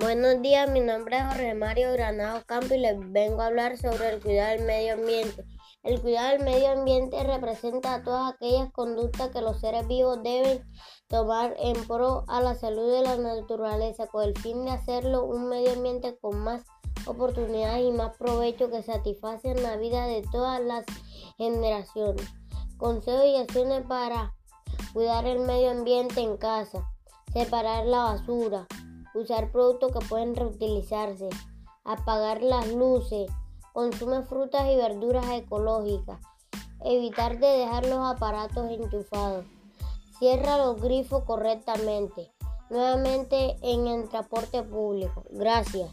[0.00, 4.14] Buenos días, mi nombre es Jorge Mario Granado Campo y les vengo a hablar sobre
[4.14, 5.44] el cuidado del medio ambiente.
[5.82, 10.64] El cuidado del medio ambiente representa todas aquellas conductas que los seres vivos deben
[11.08, 15.50] tomar en pro a la salud de la naturaleza con el fin de hacerlo un
[15.50, 16.64] medio ambiente con más
[17.04, 20.86] oportunidades y más provecho que satisfacen la vida de todas las
[21.36, 22.26] generaciones.
[22.78, 24.32] Consejos y acciones para
[24.94, 26.82] cuidar el medio ambiente en casa.
[27.34, 28.66] Separar la basura
[29.14, 31.28] usar productos que pueden reutilizarse,
[31.84, 33.30] apagar las luces,
[33.72, 36.20] consume frutas y verduras ecológicas,
[36.84, 39.46] evitar de dejar los aparatos enchufados,
[40.18, 42.32] cierra los grifos correctamente,
[42.70, 45.24] nuevamente en el transporte público.
[45.30, 45.90] Gracias.